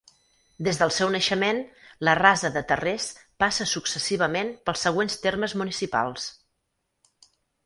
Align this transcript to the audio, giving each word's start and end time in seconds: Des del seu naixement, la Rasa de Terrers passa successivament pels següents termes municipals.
Des 0.67 0.77
del 0.77 0.93
seu 0.93 1.09
naixement, 1.15 1.59
la 2.09 2.15
Rasa 2.19 2.51
de 2.55 2.63
Terrers 2.71 3.05
passa 3.45 3.69
successivament 3.75 4.51
pels 4.71 4.87
següents 4.89 5.19
termes 5.27 5.55
municipals. 5.65 6.27